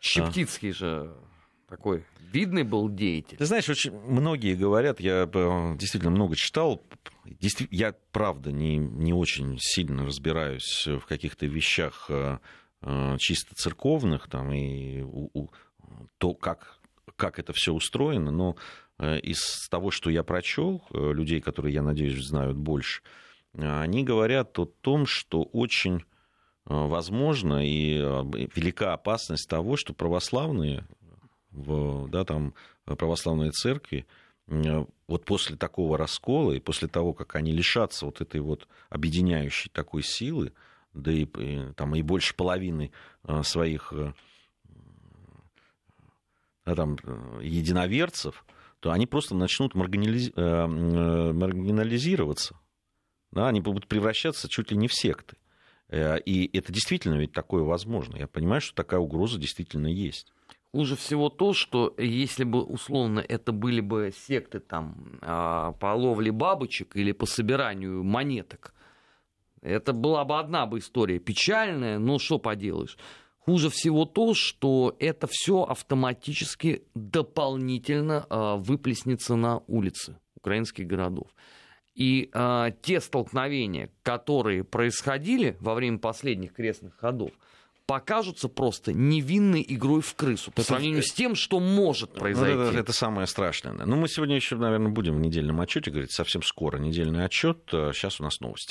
[0.00, 1.14] Щептицкий же
[1.68, 3.38] такой видный был деятель.
[3.38, 6.82] Ты знаешь, очень многие говорят, я э, действительно много читал,
[7.70, 12.38] я, правда, не, не очень сильно разбираюсь в каких-то вещах э,
[12.82, 15.48] э, чисто церковных, там, и у, у,
[16.18, 16.80] то, как,
[17.16, 18.56] как это все устроено, но
[19.00, 23.02] из того, что я прочел, людей, которые, я надеюсь, знают больше,
[23.52, 26.04] они говорят о том, что очень
[26.64, 27.98] возможно и
[28.54, 30.86] велика опасность того, что православные
[31.54, 34.06] в да, там, православной церкви,
[34.48, 39.70] э, вот после такого раскола и после того, как они лишатся вот этой вот объединяющей
[39.72, 40.52] такой силы,
[40.92, 41.26] да и,
[41.74, 42.92] там, и больше половины
[43.24, 44.12] э, своих э,
[46.66, 46.96] да, там,
[47.40, 48.44] единоверцев,
[48.84, 50.30] то они просто начнут маргинализ...
[50.36, 52.60] маргинализироваться.
[53.32, 55.38] Да, они будут превращаться чуть ли не в секты.
[55.90, 58.18] И это действительно ведь такое возможно.
[58.18, 60.34] Я понимаю, что такая угроза действительно есть.
[60.72, 66.30] Хуже всего то, что если бы условно это были бы секты там а, по ловле
[66.30, 68.74] бабочек или по собиранию монеток,
[69.62, 72.98] это была бы одна бы история печальная, но что поделаешь.
[73.44, 81.28] Хуже всего то, что это все автоматически дополнительно а, выплеснется на улицы украинских городов.
[81.94, 87.30] И э, те столкновения, которые происходили во время последних крестных ходов,
[87.86, 92.56] покажутся просто невинной игрой в крысу по сравнению с тем, что может произойти.
[92.56, 93.72] Ну, это, это самое страшное.
[93.72, 97.58] Ну, мы сегодня еще, наверное, будем в недельном отчете говорить, совсем скоро недельный отчет.
[97.68, 98.62] Сейчас у нас новости.